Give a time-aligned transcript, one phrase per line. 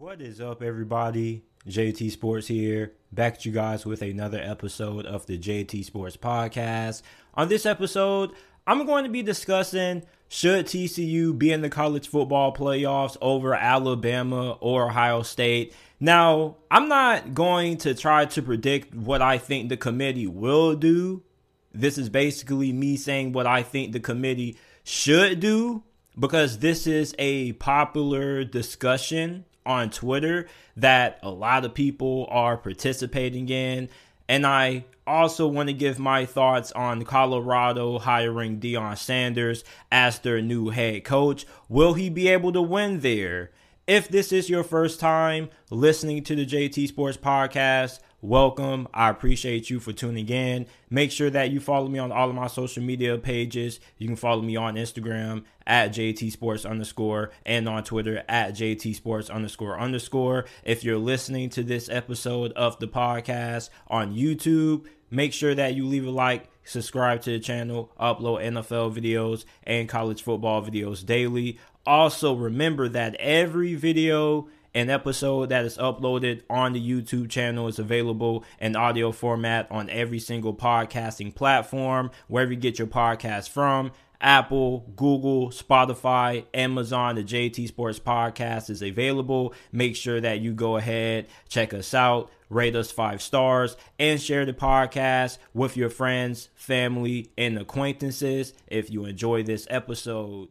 [0.00, 1.42] What is up, everybody?
[1.66, 7.02] JT Sports here, back at you guys with another episode of the JT Sports Podcast.
[7.34, 8.30] On this episode,
[8.64, 14.52] I'm going to be discussing should TCU be in the college football playoffs over Alabama
[14.60, 15.74] or Ohio State.
[15.98, 21.24] Now, I'm not going to try to predict what I think the committee will do.
[21.72, 25.82] This is basically me saying what I think the committee should do
[26.16, 33.48] because this is a popular discussion on Twitter that a lot of people are participating
[33.48, 33.88] in.
[34.28, 40.42] And I also want to give my thoughts on Colorado hiring Deion Sanders as their
[40.42, 41.46] new head coach.
[41.68, 43.50] Will he be able to win there?
[43.88, 48.86] If this is your first time listening to the JT Sports Podcast, welcome.
[48.92, 50.66] I appreciate you for tuning in.
[50.90, 53.80] Make sure that you follow me on all of my social media pages.
[53.96, 58.94] You can follow me on Instagram at JT Sports underscore and on Twitter at JT
[58.94, 60.44] Sports underscore underscore.
[60.64, 65.86] If you're listening to this episode of the podcast on YouTube, make sure that you
[65.86, 71.58] leave a like, subscribe to the channel, upload NFL videos and college football videos daily.
[71.88, 77.78] Also, remember that every video and episode that is uploaded on the YouTube channel is
[77.78, 83.90] available in audio format on every single podcasting platform, wherever you get your podcast from.
[84.20, 89.54] Apple, Google, Spotify, Amazon, the JT Sports Podcast is available.
[89.72, 94.44] Make sure that you go ahead, check us out, rate us five stars, and share
[94.44, 100.48] the podcast with your friends, family, and acquaintances if you enjoy this episode.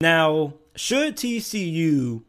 [0.00, 2.22] Now, should TCU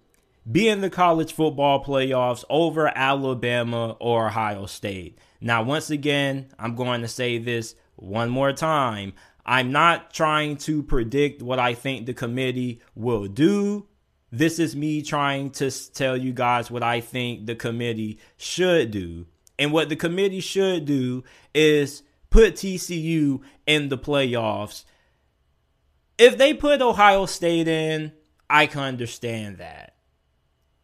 [0.50, 5.18] be in the college football playoffs over Alabama or Ohio State.
[5.42, 9.14] Now, once again, I'm going to say this one more time.
[9.46, 13.88] I'm not trying to predict what I think the committee will do.
[14.32, 19.26] This is me trying to tell you guys what I think the committee should do.
[19.58, 24.84] And what the committee should do is put TCU in the playoffs.
[26.18, 28.14] If they put Ohio State in,
[28.50, 29.96] I can understand that.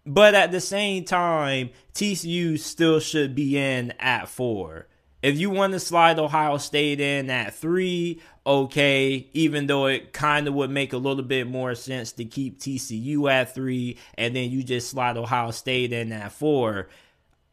[0.05, 4.87] But at the same time, TCU still should be in at four.
[5.21, 10.47] If you want to slide Ohio State in at three, okay, even though it kind
[10.47, 14.49] of would make a little bit more sense to keep TCU at three and then
[14.49, 16.89] you just slide Ohio State in at four.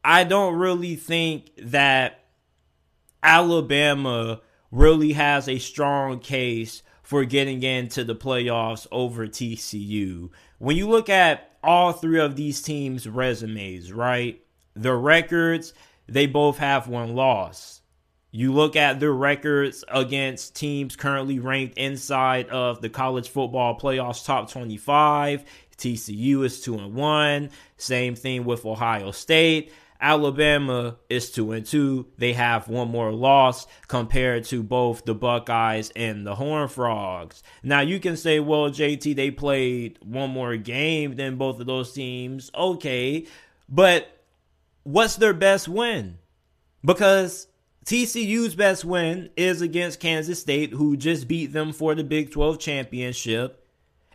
[0.02, 2.24] I don't really think that
[3.22, 4.40] Alabama
[4.70, 10.30] really has a strong case for getting into the playoffs over TCU.
[10.58, 14.42] When you look at all three of these teams' resumes, right?
[14.74, 15.72] The records,
[16.06, 17.80] they both have one loss.
[18.30, 24.24] You look at their records against teams currently ranked inside of the college football playoffs
[24.24, 25.44] top 25.
[25.78, 27.50] TCU is 2 and 1.
[27.78, 29.72] Same thing with Ohio State.
[30.00, 32.06] Alabama is two and two.
[32.18, 37.42] They have one more loss compared to both the Buckeyes and the Horn Frogs.
[37.62, 41.92] Now you can say, well, JT, they played one more game than both of those
[41.92, 42.50] teams.
[42.54, 43.26] Okay,
[43.68, 44.08] but
[44.84, 46.18] what's their best win?
[46.84, 47.48] Because
[47.84, 52.58] TCU's best win is against Kansas State, who just beat them for the Big 12
[52.58, 53.64] championship.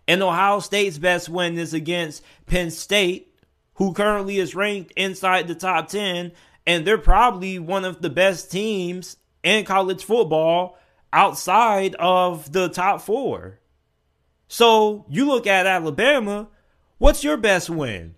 [0.08, 3.33] And Ohio State's best win is against Penn State,
[3.76, 6.32] who currently is ranked inside the top 10,
[6.66, 10.78] and they're probably one of the best teams in college football
[11.12, 13.60] outside of the top four.
[14.48, 16.48] So you look at Alabama,
[16.98, 18.16] what's your best win?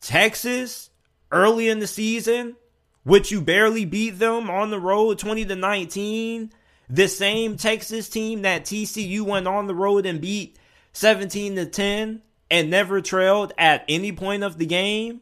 [0.00, 0.90] Texas
[1.32, 2.56] early in the season,
[3.02, 6.52] which you barely beat them on the road 20 to 19.
[6.88, 10.58] The same Texas team that TCU went on the road and beat
[10.92, 12.22] 17 to 10
[12.54, 15.20] and never trailed at any point of the game,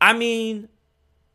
[0.00, 0.70] I mean,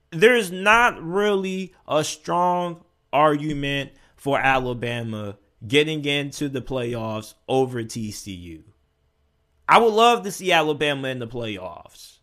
[0.09, 2.83] there's not really a strong
[3.13, 8.63] argument for Alabama getting into the playoffs over TCU.
[9.69, 12.17] I would love to see Alabama in the playoffs.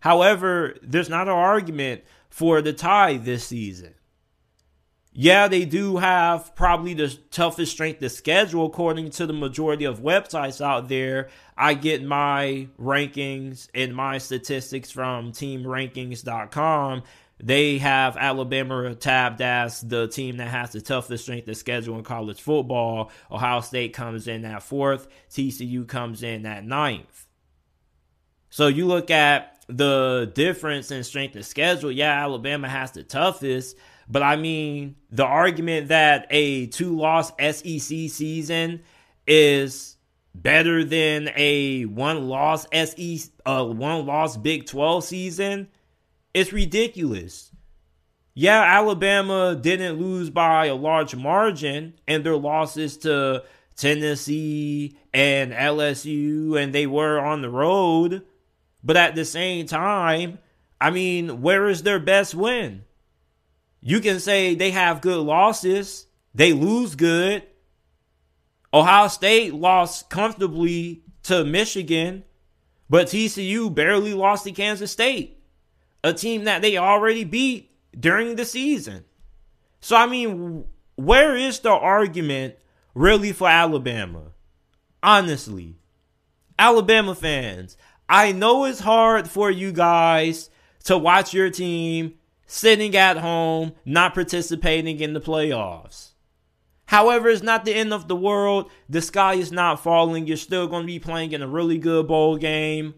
[0.00, 3.94] However, there's not an argument for the Tide this season
[5.20, 9.98] yeah, they do have probably the toughest strength of schedule according to the majority of
[9.98, 11.28] websites out there.
[11.56, 17.02] I get my rankings and my statistics from teamrankings.com.
[17.42, 22.04] They have Alabama tabbed as the team that has the toughest strength of schedule in
[22.04, 23.10] college football.
[23.28, 27.26] Ohio State comes in at fourth, TCU comes in at ninth.
[28.50, 31.90] So you look at the difference in strength of schedule.
[31.90, 33.76] Yeah, Alabama has the toughest
[34.08, 38.82] but I mean, the argument that a two loss SEC season
[39.26, 39.96] is
[40.34, 45.68] better than a one loss SE uh one loss Big 12 season,
[46.32, 47.52] it's ridiculous.
[48.34, 53.42] Yeah, Alabama didn't lose by a large margin and their losses to
[53.76, 58.24] Tennessee and LSU and they were on the road,
[58.82, 60.38] but at the same time,
[60.80, 62.84] I mean, where is their best win?
[63.80, 67.42] You can say they have good losses, they lose good,
[68.72, 72.24] Ohio State lost comfortably to Michigan,
[72.90, 75.42] but TCU barely lost to Kansas State,
[76.04, 79.04] a team that they already beat during the season.
[79.80, 80.64] So, I mean,
[80.96, 82.56] where is the argument
[82.94, 84.32] really for Alabama?
[85.02, 85.76] Honestly,
[86.58, 87.76] Alabama fans,
[88.08, 90.50] I know it's hard for you guys
[90.84, 92.17] to watch your team
[92.48, 96.12] sitting at home, not participating in the playoffs.
[96.86, 98.70] However, it's not the end of the world.
[98.88, 100.26] The sky is not falling.
[100.26, 102.94] You're still going to be playing in a really good bowl game.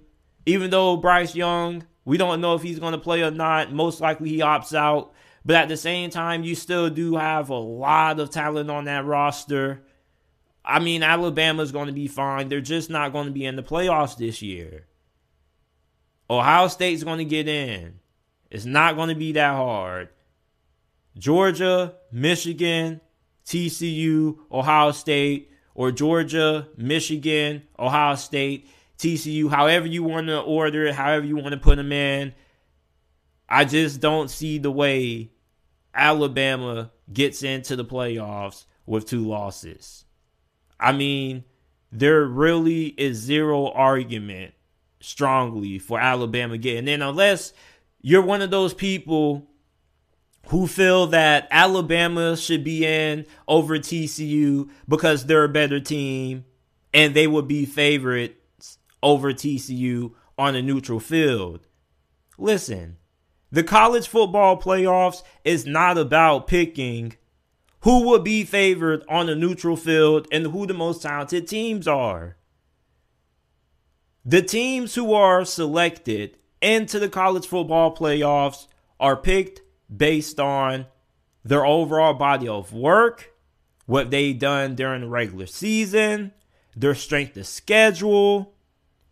[0.47, 3.73] Even though Bryce Young, we don't know if he's going to play or not.
[3.73, 5.13] Most likely he opts out.
[5.45, 9.05] But at the same time, you still do have a lot of talent on that
[9.05, 9.83] roster.
[10.65, 12.49] I mean, Alabama's going to be fine.
[12.49, 14.87] They're just not going to be in the playoffs this year.
[16.29, 18.00] Ohio State's going to get in.
[18.51, 20.09] It's not going to be that hard.
[21.17, 23.01] Georgia, Michigan,
[23.47, 28.69] TCU, Ohio State, or Georgia, Michigan, Ohio State,
[28.99, 32.35] TCU, however you want to order it, however you want to put them in.
[33.49, 35.31] I just don't see the way
[35.95, 40.05] Alabama gets into the playoffs with two losses.
[40.79, 41.45] I mean,
[41.91, 44.55] there really is zero argument
[45.01, 47.53] strongly for Alabama getting in unless
[48.01, 49.47] you're one of those people
[50.49, 56.45] who feel that Alabama should be in over TCU because they're a better team
[56.93, 61.67] and they would be favorites over TCU on a neutral field.
[62.39, 62.97] Listen,
[63.53, 67.15] the college football playoffs is not about picking
[67.83, 72.37] who would be favored on a neutral field and who the most talented teams are.
[74.25, 78.67] The teams who are selected into the college football playoffs
[78.99, 79.63] are picked
[79.95, 80.87] based on
[81.45, 83.33] their overall body of work,
[83.87, 86.33] what they've done during the regular season,
[86.77, 88.55] their strength of schedule,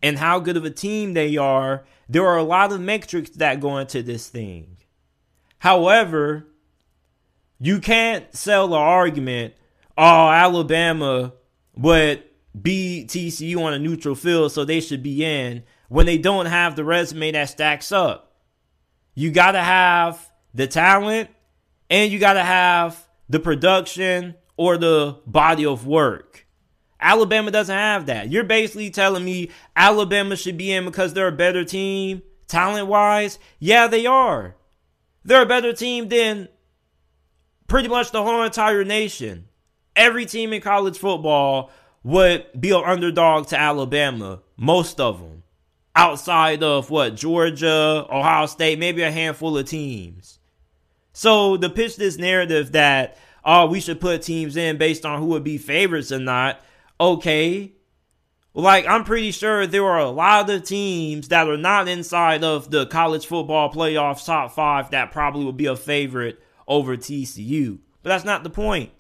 [0.03, 1.85] and how good of a team they are.
[2.09, 4.77] There are a lot of metrics that go into this thing.
[5.59, 6.47] However,
[7.59, 9.55] you can't sell the argument,
[9.97, 11.33] oh, Alabama
[11.75, 12.23] would
[12.61, 16.77] beat TCU on a neutral field, so they should be in, when they don't have
[16.77, 18.37] the resume that stacks up.
[19.15, 21.31] You got to have the talent
[21.91, 26.47] and you got to have the production or the body of work.
[27.01, 28.31] Alabama doesn't have that.
[28.31, 33.39] You're basically telling me Alabama should be in because they're a better team, talent wise.
[33.59, 34.57] Yeah, they are.
[35.25, 36.49] They're a better team than
[37.69, 39.49] pretty much the whole entire nation.
[39.95, 41.71] Every team in college football
[42.03, 45.38] would be an underdog to Alabama, most of them.
[45.99, 50.39] Outside of what, Georgia, Ohio State, maybe a handful of teams.
[51.13, 55.27] So to pitch this narrative that oh we should put teams in based on who
[55.27, 56.61] would be favorites or not,
[57.01, 57.73] okay.
[58.55, 62.71] Like I'm pretty sure there are a lot of teams that are not inside of
[62.71, 67.81] the college football playoff top five that probably would be a favorite over TCU.
[68.05, 68.93] But that's not the point.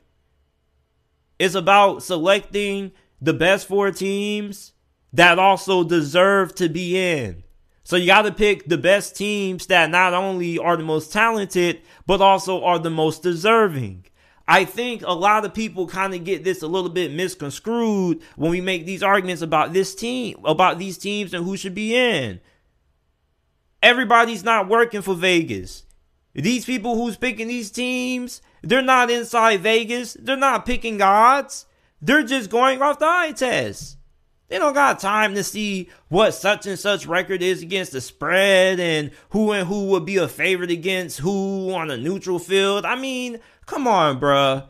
[1.39, 2.91] It's about selecting
[3.23, 4.73] the best four teams
[5.13, 7.43] that also deserve to be in.
[7.85, 11.81] So you got to pick the best teams that not only are the most talented,
[12.07, 14.05] but also are the most deserving.
[14.47, 18.51] I think a lot of people kind of get this a little bit misconstrued when
[18.51, 22.41] we make these arguments about this team, about these teams and who should be in.
[23.83, 25.85] Everybody's not working for Vegas.
[26.35, 30.17] These people who's picking these teams, they're not inside Vegas.
[30.19, 31.67] They're not picking odds.
[32.01, 33.98] They're just going off the eye test.
[34.49, 38.81] They don't got time to see what such and such record is against the spread
[38.81, 42.87] and who and who would be a favorite against who on a neutral field.
[42.87, 44.67] I mean, come on, bruh.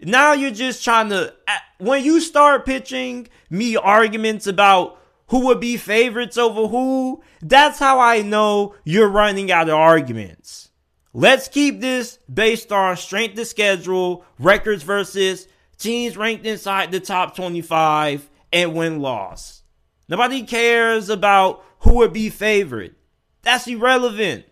[0.00, 1.32] Now you're just trying to.
[1.78, 8.00] When you start pitching me arguments about who would be favorites over who, that's how
[8.00, 10.70] I know you're running out of arguments.
[11.14, 17.34] Let's keep this based on strength of schedule, records versus teams ranked inside the top
[17.36, 19.64] 25 and win loss.
[20.08, 22.94] Nobody cares about who would be favored.
[23.42, 24.46] That's irrelevant.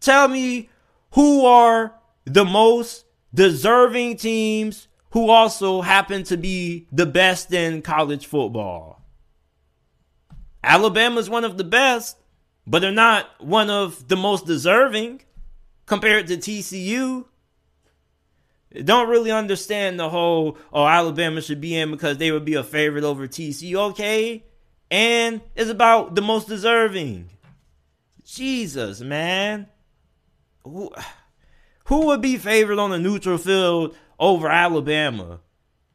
[0.00, 0.70] Tell me
[1.12, 8.26] who are the most deserving teams who also happen to be the best in college
[8.26, 9.02] football.
[10.62, 12.16] Alabama's one of the best,
[12.66, 15.22] but they're not one of the most deserving
[15.86, 17.26] compared to TCU.
[18.82, 22.64] Don't really understand the whole, oh, Alabama should be in because they would be a
[22.64, 23.76] favorite over TCU.
[23.90, 24.44] Okay.
[24.90, 27.30] And it's about the most deserving.
[28.24, 29.68] Jesus, man.
[30.64, 30.90] Who,
[31.84, 35.40] who would be favored on a neutral field over Alabama?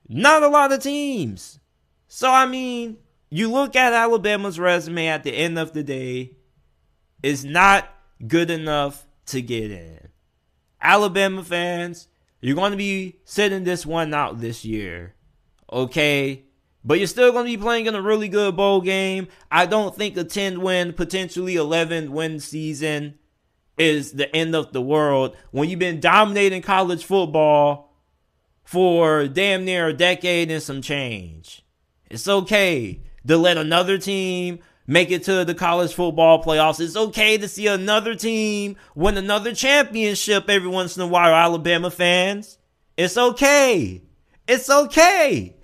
[0.07, 1.59] Not a lot of teams.
[2.07, 2.97] So, I mean,
[3.29, 6.31] you look at Alabama's resume at the end of the day,
[7.21, 7.89] it's not
[8.25, 10.09] good enough to get in.
[10.81, 12.07] Alabama fans,
[12.41, 15.15] you're going to be sitting this one out this year.
[15.71, 16.45] Okay?
[16.83, 19.27] But you're still going to be playing in a really good bowl game.
[19.51, 23.19] I don't think a 10 win, potentially 11 win season
[23.77, 27.93] is the end of the world when you've been dominating college football
[28.63, 31.65] for damn near a decade and some change.
[32.09, 36.79] It's okay to let another team make it to the college football playoffs.
[36.79, 41.91] It's okay to see another team win another championship every once in a while, Alabama
[41.91, 42.57] fans.
[42.97, 44.01] It's okay.
[44.47, 45.55] It's okay.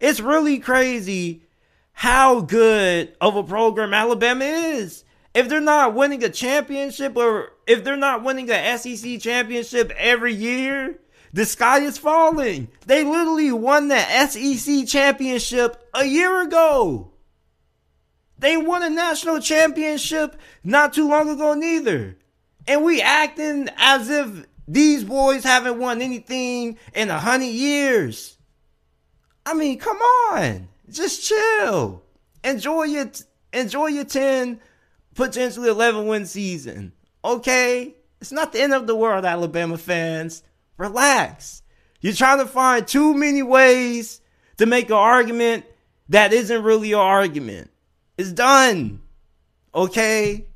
[0.00, 1.44] It's really crazy
[1.92, 5.04] how good of a program Alabama is.
[5.32, 10.34] If they're not winning a championship or if they're not winning a SEC championship every
[10.34, 10.98] year,
[11.32, 12.66] the sky is falling.
[12.86, 17.11] They literally won the SEC championship a year ago.
[18.42, 22.18] They won a national championship not too long ago, neither.
[22.66, 28.36] And we acting as if these boys haven't won anything in a hundred years.
[29.46, 30.66] I mean, come on.
[30.90, 32.02] Just chill.
[32.42, 33.12] Enjoy your
[33.52, 34.58] enjoy your 10,
[35.14, 36.94] potentially 11 win season.
[37.24, 37.94] Okay?
[38.20, 40.42] It's not the end of the world, Alabama fans.
[40.78, 41.62] Relax.
[42.00, 44.20] You're trying to find too many ways
[44.56, 45.64] to make an argument
[46.08, 47.71] that isn't really an argument.
[48.18, 49.00] It's done.
[49.74, 50.46] Okay?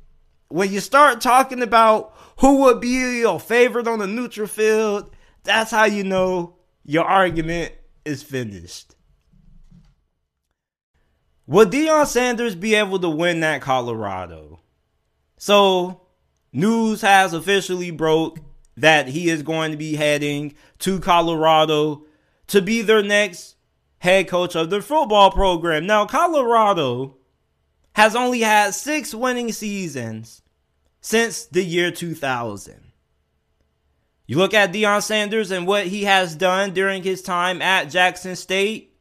[0.49, 5.11] When you start talking about who would be your favorite on the neutral field,
[5.43, 7.73] that's how you know your argument
[8.05, 8.95] is finished.
[11.45, 14.59] Will Deion Sanders be able to win that Colorado?
[15.37, 16.01] So,
[16.51, 18.39] news has officially broke
[18.75, 22.05] that he is going to be heading to Colorado
[22.47, 23.55] to be their next
[23.99, 25.85] head coach of their football program.
[25.85, 27.16] Now, Colorado
[27.97, 30.43] has only had six winning seasons
[31.01, 32.91] since the year 2000.
[34.27, 38.35] You look at Deion Sanders and what he has done during his time at Jackson
[38.35, 38.95] State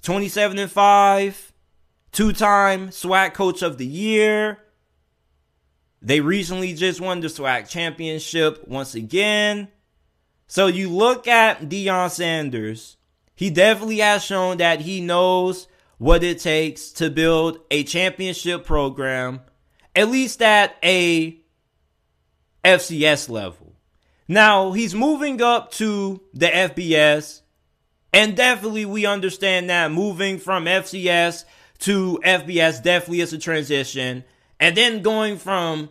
[0.00, 1.52] 27 and 5,
[2.10, 4.56] two time SWAC Coach of the Year.
[6.00, 9.68] They recently just won the SWAC Championship once again.
[10.46, 12.96] So you look at Deion Sanders,
[13.34, 15.68] he definitely has shown that he knows
[16.02, 19.40] what it takes to build a championship program,
[19.94, 21.40] at least at a
[22.64, 23.76] FCS level.
[24.26, 27.42] Now, he's moving up to the FBS,
[28.12, 31.44] and definitely we understand that moving from FCS
[31.78, 34.24] to FBS definitely is a transition.
[34.58, 35.88] And then going from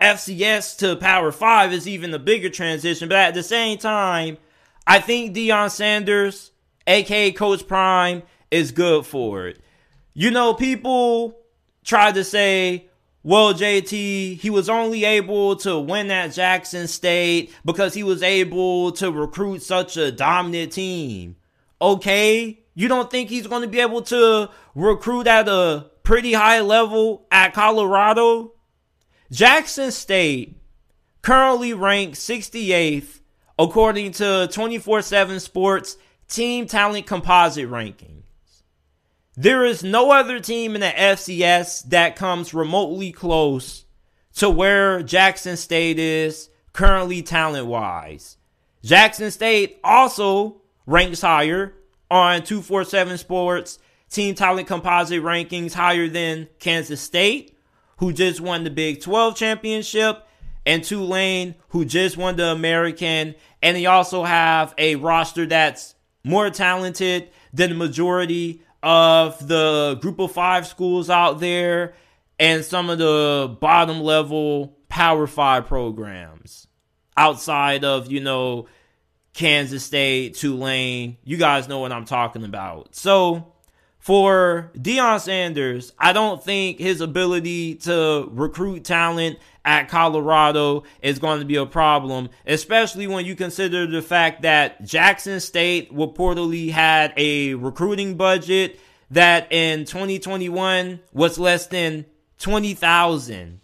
[0.00, 3.08] FCS to Power 5 is even a bigger transition.
[3.08, 4.36] But at the same time,
[4.84, 6.50] I think Deion Sanders,
[6.88, 9.60] aka Coach Prime, is good for it.
[10.14, 11.36] You know, people
[11.82, 12.88] try to say,
[13.22, 18.92] well, JT, he was only able to win at Jackson State because he was able
[18.92, 21.36] to recruit such a dominant team.
[21.80, 26.60] Okay, you don't think he's going to be able to recruit at a pretty high
[26.60, 28.52] level at Colorado?
[29.32, 30.60] Jackson State
[31.22, 33.20] currently ranked 68th
[33.58, 35.96] according to 24 7 Sports
[36.28, 38.23] Team Talent Composite ranking.
[39.36, 43.84] There is no other team in the FCS that comes remotely close
[44.36, 48.36] to where Jackson State is currently talent wise.
[48.84, 51.74] Jackson State also ranks higher
[52.10, 57.58] on 247 Sports team talent composite rankings higher than Kansas State,
[57.98, 60.24] who just won the Big 12 championship,
[60.64, 63.34] and Tulane, who just won the American.
[63.60, 70.18] And they also have a roster that's more talented than the majority of the group
[70.18, 71.94] of five schools out there
[72.38, 76.66] and some of the bottom level power five programs
[77.16, 78.66] outside of, you know,
[79.32, 81.16] Kansas State, Tulane.
[81.24, 82.94] You guys know what I'm talking about.
[82.94, 83.53] So,
[84.04, 91.38] for Deion Sanders, I don't think his ability to recruit talent at Colorado is going
[91.38, 97.14] to be a problem, especially when you consider the fact that Jackson State reportedly had
[97.16, 98.78] a recruiting budget
[99.10, 102.04] that in 2021 was less than
[102.40, 103.58] 20,000.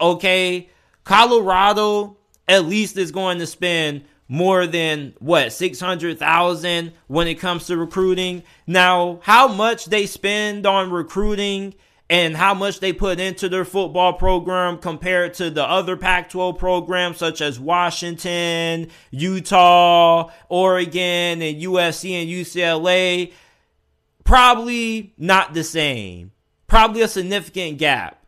[0.00, 0.68] Okay?
[1.02, 2.16] Colorado
[2.46, 8.44] at least is going to spend more than what 600,000 when it comes to recruiting.
[8.64, 11.74] Now, how much they spend on recruiting
[12.08, 16.58] and how much they put into their football program compared to the other Pac 12
[16.58, 23.32] programs such as Washington, Utah, Oregon, and USC and UCLA,
[24.22, 26.30] probably not the same.
[26.68, 28.24] Probably a significant gap.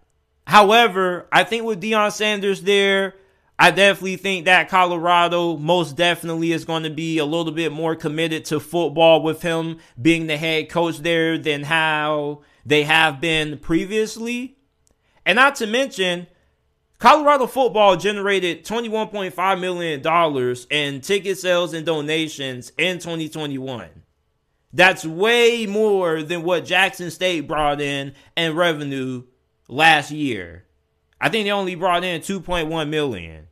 [0.49, 3.15] However, I think with Deion Sanders there,
[3.59, 7.95] I definitely think that Colorado most definitely is going to be a little bit more
[7.95, 13.59] committed to football with him being the head coach there than how they have been
[13.59, 14.57] previously.
[15.25, 16.27] And not to mention,
[16.99, 23.89] Colorado football generated $21.5 million in ticket sales and donations in 2021.
[24.73, 29.25] That's way more than what Jackson State brought in in revenue
[29.69, 30.65] last year.
[31.23, 33.47] I think they only brought in 2.1 million.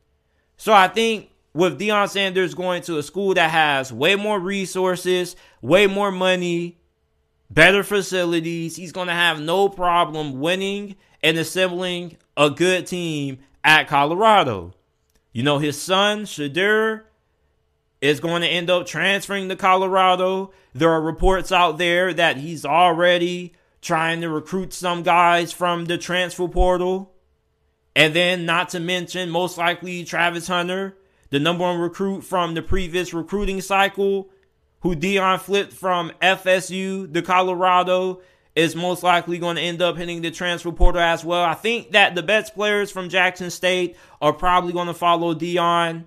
[0.57, 5.37] So I think with Deion Sanders going to a school that has way more resources,
[5.61, 6.77] way more money,
[7.49, 13.87] better facilities, he's going to have no problem winning and assembling a good team at
[13.87, 14.73] Colorado.
[15.31, 17.03] You know, his son, Shedeur,
[18.01, 20.51] is going to end up transferring to Colorado.
[20.73, 25.97] There are reports out there that he's already trying to recruit some guys from the
[25.97, 27.13] transfer portal.
[27.95, 30.97] And then, not to mention, most likely Travis Hunter,
[31.29, 34.29] the number one recruit from the previous recruiting cycle,
[34.81, 38.21] who Deion flipped from FSU to Colorado,
[38.55, 41.43] is most likely going to end up hitting the transfer portal as well.
[41.43, 46.05] I think that the best players from Jackson State are probably going to follow Deion.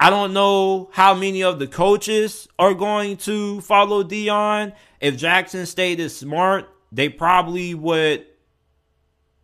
[0.00, 4.74] I don't know how many of the coaches are going to follow Deion.
[5.00, 8.26] If Jackson State is smart, they probably would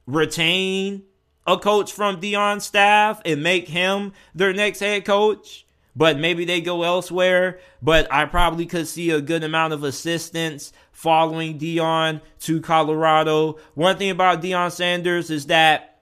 [0.07, 1.03] retain
[1.47, 5.67] a coach from Deion's staff and make him their next head coach.
[5.97, 7.61] But maybe they go elsewhere.
[7.81, 13.59] But I probably could see a good amount of assistance following Deion to Colorado.
[13.75, 16.01] One thing about Deion Sanders is that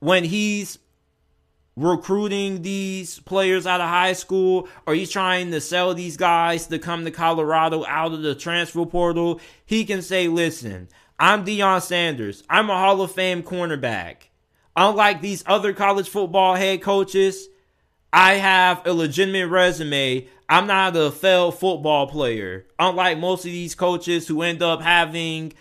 [0.00, 0.78] when he's
[1.76, 6.78] recruiting these players out of high school or he's trying to sell these guys to
[6.78, 12.42] come to Colorado out of the transfer portal, he can say, listen, I'm Deion Sanders.
[12.50, 14.29] I'm a Hall of Fame cornerback.
[14.76, 17.48] Unlike these other college football head coaches,
[18.12, 20.26] I have a legitimate resume.
[20.48, 22.66] I'm not a failed football player.
[22.78, 25.52] Unlike most of these coaches who end up having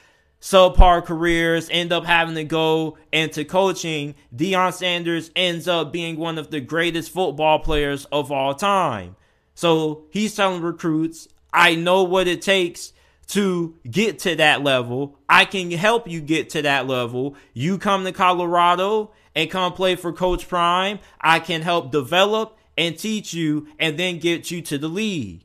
[0.42, 6.38] subpar careers, end up having to go into coaching, Deion Sanders ends up being one
[6.38, 9.16] of the greatest football players of all time.
[9.54, 12.94] So he's telling recruits, I know what it takes
[13.30, 15.18] to get to that level.
[15.30, 17.36] I can help you get to that level.
[17.54, 21.00] You come to Colorado and come play for Coach Prime.
[21.22, 25.44] I can help develop and teach you and then get you to the league.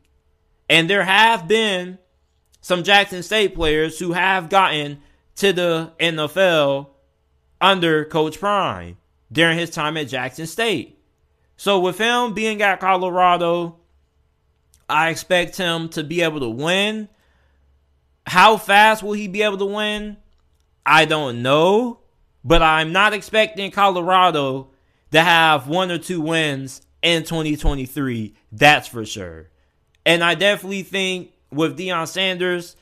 [0.68, 1.98] And there have been
[2.62, 4.98] some Jackson State players who have gotten
[5.36, 6.88] to the NFL
[7.60, 8.96] under Coach Prime
[9.30, 10.98] during his time at Jackson State.
[11.58, 13.76] So with him being at Colorado,
[14.88, 17.08] I expect him to be able to win
[18.26, 20.16] how fast will he be able to win?
[20.84, 22.00] I don't know.
[22.44, 24.70] But I'm not expecting Colorado
[25.12, 28.34] to have one or two wins in 2023.
[28.52, 29.48] That's for sure.
[30.04, 32.76] And I definitely think with Deion Sanders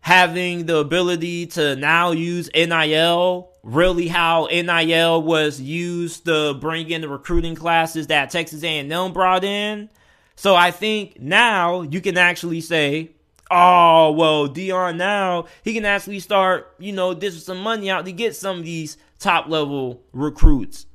[0.00, 7.02] having the ability to now use NIL, really how NIL was used to bring in
[7.02, 9.90] the recruiting classes that Texas A&M brought in.
[10.36, 13.10] So I think now you can actually say,
[13.50, 18.12] oh well Deion now he can actually start you know dishing some money out to
[18.12, 20.86] get some of these top level recruits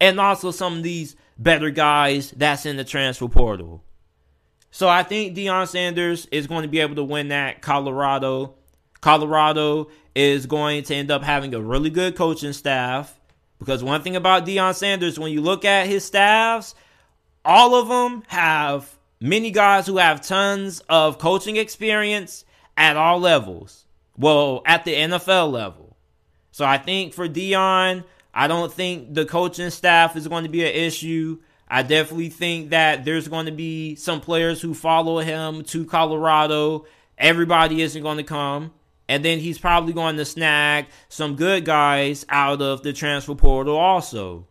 [0.00, 3.84] and also some of these better guys that's in the transfer portal.
[4.70, 8.54] So I think Deion Sanders is going to be able to win that Colorado.
[9.00, 13.18] Colorado is going to end up having a really good coaching staff
[13.58, 16.74] because one thing about Deion Sanders when you look at his staffs
[17.44, 22.44] all of them have many guys who have tons of coaching experience
[22.76, 23.84] at all levels.
[24.16, 25.96] Well, at the NFL level.
[26.52, 28.04] So I think for Deion,
[28.34, 31.38] I don't think the coaching staff is going to be an issue.
[31.68, 36.86] I definitely think that there's going to be some players who follow him to Colorado.
[37.16, 38.72] Everybody isn't going to come.
[39.08, 43.76] And then he's probably going to snag some good guys out of the transfer portal
[43.76, 44.46] also.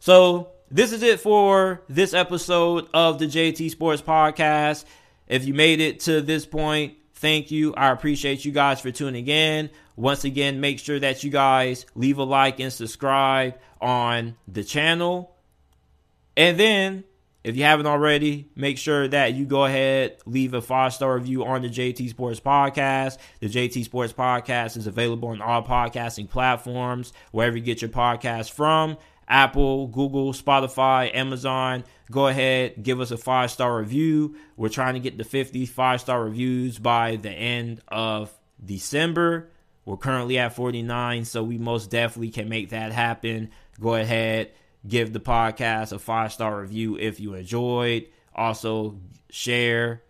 [0.00, 4.84] So, this is it for this episode of the JT Sports Podcast.
[5.26, 7.74] If you made it to this point, thank you.
[7.74, 9.70] I appreciate you guys for tuning in.
[9.96, 15.34] Once again, make sure that you guys leave a like and subscribe on the channel.
[16.36, 17.04] And then,
[17.42, 21.44] if you haven't already, make sure that you go ahead, leave a five star review
[21.44, 23.18] on the JT Sports Podcast.
[23.40, 28.52] The JT Sports Podcast is available on all podcasting platforms, wherever you get your podcast
[28.52, 28.96] from.
[29.30, 31.84] Apple, Google, Spotify, Amazon.
[32.10, 34.36] Go ahead, give us a five star review.
[34.56, 39.48] We're trying to get the 50 five star reviews by the end of December.
[39.84, 43.50] We're currently at 49, so we most definitely can make that happen.
[43.80, 44.50] Go ahead,
[44.86, 48.06] give the podcast a five star review if you enjoyed.
[48.34, 48.98] Also,
[49.30, 50.02] share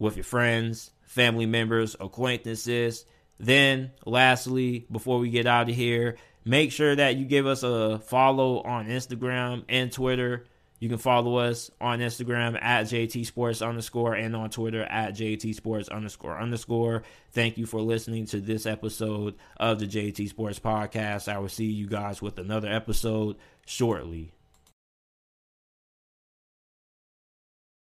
[0.00, 3.04] with your friends, family members, acquaintances.
[3.38, 7.98] Then, lastly, before we get out of here, Make sure that you give us a
[8.00, 10.44] follow on Instagram and Twitter.
[10.78, 15.54] You can follow us on Instagram at JT Sports underscore and on Twitter at JT
[15.54, 17.04] Sports underscore underscore.
[17.32, 21.32] Thank you for listening to this episode of the JT Sports Podcast.
[21.32, 24.33] I will see you guys with another episode shortly.